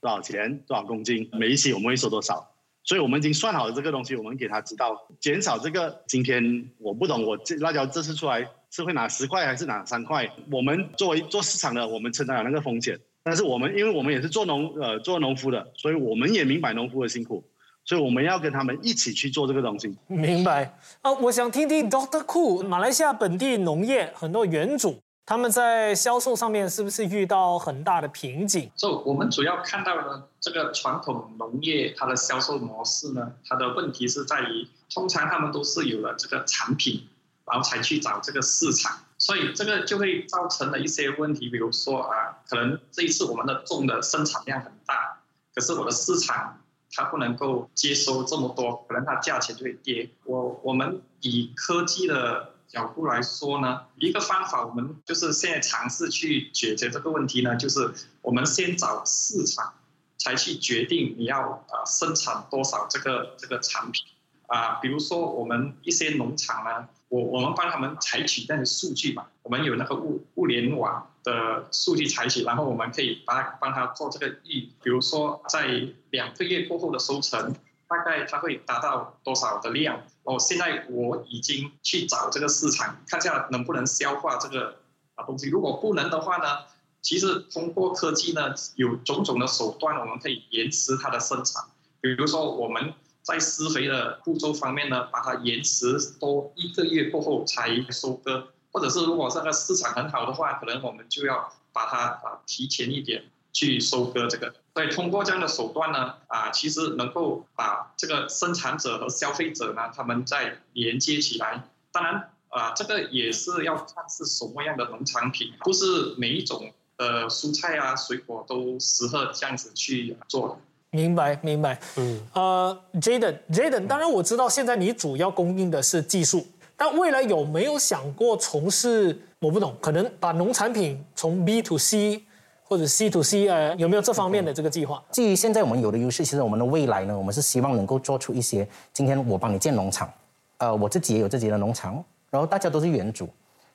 [0.00, 2.50] 多少钱多少公斤，每一期我们会收多少。
[2.84, 6.02] 所以我们已经算好了这个东西，我们给他知道，减少这个。
[6.06, 10.30] 今天我不懂，我这辣椒这次出来是会拿十块还是拿三块？
[10.50, 12.98] 我们作为做市场的，我们承担了那个风险。
[13.22, 17.44] 但是我们，因为我们也是做农呃做农夫的，所以我们也明白农夫的辛苦，
[17.84, 19.96] 所以我们要跟他们一起去做这个东西。
[20.06, 28.70] 明白啊，我想听听 Doctor Cool，马来西亚本地农业很多园主他们在销售上面是不是遇到很大的瓶颈？
[28.76, 37.06] 所以我们主要看到呢，这个传统农业它的销售模式呢，它的问题是在于，通常他们都是有了这个产品，
[37.46, 45.20] 然后才去找这个市场，所以这个就会造成了一些问题，比如说啊，可能这一次我们的种的生产量很大，
[45.54, 46.58] 可是我的市场
[46.92, 50.10] 它不能够接收这么多，可能它价钱就会跌。
[50.24, 59.74] 我我们以科技的角度来说呢，一个方法我们就是现在尝试去解决这个问题呢，就是我们先找市场，
[60.18, 64.04] 才去决定你要呃生产多少这个这个产品。
[64.48, 77.54] 啊，比如说我们一些农场呢，我我们帮他们采取那个数据嘛，我们有那个物物联网的数据采取，然后我们可以帮他帮他做这个预，比如说在两个月过后的收成，
[77.88, 80.00] 大概它会达到多少的量？
[80.24, 84.76] 哦，现在我已经去找这个市场，看下能不能消化这个
[85.14, 85.48] 啊东西。
[85.48, 86.60] 如果不能的话呢，
[87.00, 91.64] 其实通过科技呢，有种种的手段，我们可以延迟它的生产。
[92.00, 104.52] 比如说我们在施肥的步骤方面呢，把它延迟多一个月过后才收割，或者是如果这个市场很好的话，可能我们就要把它啊提前一点去收割这个。
[104.74, 111.62] 所以通过这样的手段呢，啊，其实能够把这个生产者和消费者呢，他们再连接起来。
[111.92, 120.58] 当然啊，这个也是要看是什么样的农产品，不是每一种的蔬菜啊、水果都适合这样子去做。
[120.90, 121.80] 明白，明白。
[121.96, 126.46] 嗯，呃，Jaden，Jaden，当然我知道现在你主要供应的是技术，
[126.76, 129.20] 但未来有没有想过从事？
[129.38, 132.24] 我不懂，可能把农产品从 B to C。
[132.64, 135.02] 或者 C to C 呃，有没有这方面的这个计划？
[135.10, 138.66] 基于现在我们有的优势，其实我们的未来呢，我们是希望能够做出一些。
[138.94, 140.10] 今天我帮你建农场，
[140.56, 143.28] 呃，我自己也有自己的农场，然后大家都是原主，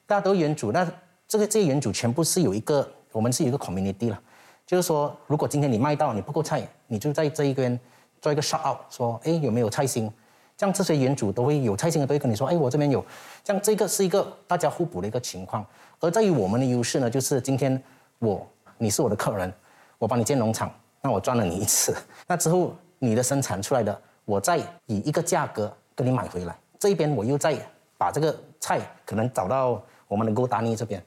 [0.08, 0.84] 大家都原主，那
[1.28, 4.20] 这个这些原主全部是有一个，我们是有一个 community 了，
[4.66, 7.80] 就是说，如果今天你卖到你不够菜，你就在这一边
[8.20, 10.12] 做一个 shout out，说，哎，有没有菜心？
[10.58, 13.06] 这样这些原主都会有菜心的都会跟你说，哎，我这边有，
[13.44, 15.66] 像这个是一个大家互补的一个情况。
[16.00, 17.82] 而在于我们的优势呢，就是今天
[18.20, 18.46] 我。
[18.80, 19.52] 你是我的客人，
[19.98, 21.98] 我帮你建农场，那我赚了你一次。
[22.28, 24.56] 那之后你的生产出来的，我再
[24.86, 26.56] 以一个价格跟你买回来。
[26.78, 27.58] 这边我又再
[27.98, 31.04] 把这个菜可能找到我们的 Go 达尼这边，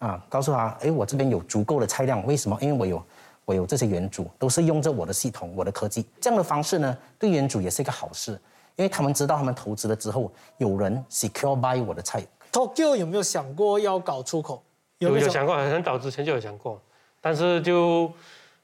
[0.00, 2.22] 啊，告诉他，哎，我这边有足够的菜量。
[2.26, 2.58] 为什么？
[2.60, 3.02] 因为我有
[3.46, 6.04] 我有这些原主，都是用着我的系统、我的科技。
[6.20, 8.38] 这样的方式呢，对原主也是一个好事，
[8.76, 12.26] 因为他们知道他们投资了之后，有人 secure buy 我的菜。
[12.52, 14.62] Tokyo 有没有想过要搞出口？
[14.98, 16.80] 有有想过，很早之前就有想过。
[17.20, 18.12] 但是就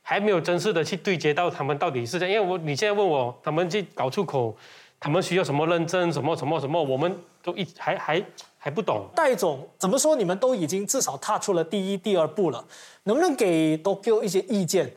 [0.02, 4.54] 还没有正式的去对接到他们到底是这样，因为我你现在问我他们去搞出口，
[4.98, 8.24] 他们需要什么认证，什么什么什么，我们都一还还
[8.58, 9.06] 还不懂。
[9.14, 10.14] 戴总怎么说？
[10.14, 12.64] 你们都已经至少踏出了第一、第二步了，
[13.04, 14.92] 能不能给 Tokyo 一些意见？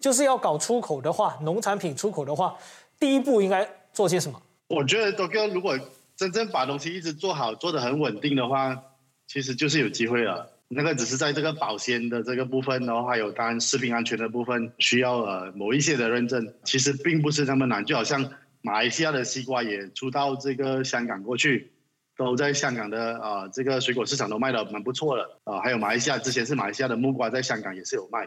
[0.00, 2.56] 就是要搞出口的话，农产品出口的话，
[2.98, 4.40] 第一步应该做些什么？
[4.68, 5.78] 我觉得多哥如果
[6.16, 8.82] 真正把东西一直做好，做得很稳定的话，
[9.26, 10.50] 其实就是有机会了。
[10.68, 17.84] 那个只是在这个保鲜的这个部分，然后还有当然食品安全的部分需要呃某一些的认证，其实并不是那么难。
[17.84, 18.28] 就好像
[18.62, 21.70] 马来西亚的西瓜也出到这个香港过去，
[22.16, 25.60] 都在香港的啊这个水果市场都卖的蛮不错的啊。
[25.60, 28.26] 还有马来西亚之前是马来西亚的木瓜在香港也是有卖，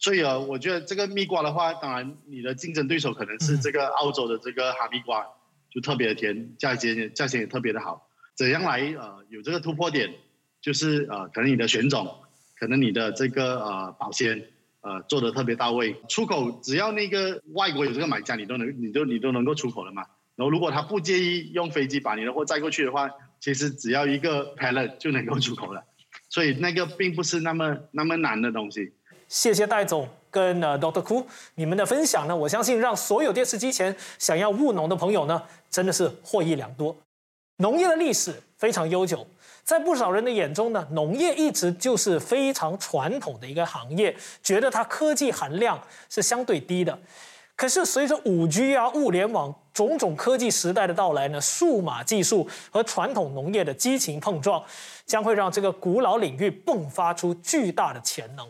[0.00, 5.26] 所以啊，我觉得这个蜜瓜的话，当然你的竞争对手可能是这个澳洲的这个哈密瓜，
[5.70, 8.08] 就特别的甜，价钱价钱也特别的好。
[8.34, 10.14] 怎样来呃有这个突破点？
[10.60, 12.12] 就是呃，可能你的选种，
[12.58, 14.42] 可能你的这个呃保鲜，
[14.80, 15.94] 呃做的特别到位。
[16.08, 20.02] 出口只要那个外国有这个买家，你都能，你都你都能够出口了嘛。
[20.34, 23.08] 然后如果他不介意用飞机把你的货载过去的话，
[23.38, 25.82] 其实只要一个 pallet 就能够出口了。
[26.28, 28.92] 所以那个并不是那么那么难的东西。
[29.28, 31.24] 谢谢戴总跟呃 Doctor Ku
[31.54, 36.96] 你们的分享呢，我相信让所有电视机前想要务农的朋友呢，真的是获益良多。
[37.58, 39.26] 农业的历史非常悠久。
[39.64, 46.98] 在不少人的眼中呢，农业一直就是非常传统的一个行业，觉得它科技含量是相对低的。
[47.54, 54.64] 可是随着五 G 啊、物联网种种科技时代的到来呢，数码技术和传统农业的激情碰撞，
[55.04, 58.48] 将会让这个古老领域迸发出巨大的潜能。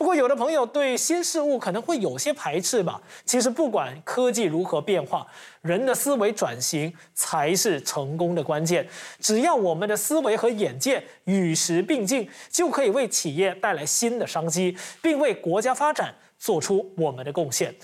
[0.00, 2.98] 不过，有的朋友对新事物可能会有些排斥吧。
[3.26, 5.26] 其实，不管科技如何变化，
[5.60, 8.88] 人的思维转型才是成功的关键。
[9.20, 17.74] 只要我们的思维和眼界与时并进，就可以为企业带来新的商机，并为国家发展做出我们的贡献。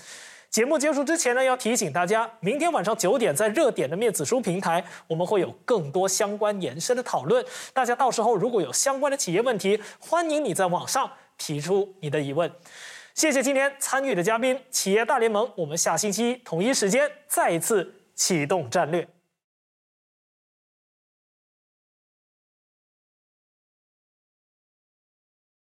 [0.49, 7.45] 节目结束之前呢，要提醒大家，明天晚上九点在热点的面子书平台，我们会有更多相关延伸的讨论。
[7.73, 11.07] 大家到时候如果有相关的企业问题，欢迎你在网上。
[11.37, 12.51] 提出你的疑问，
[13.13, 15.51] 谢谢今天参与的嘉宾，企业大联盟。
[15.55, 19.07] 我们下星期同一时间再一次启动战略。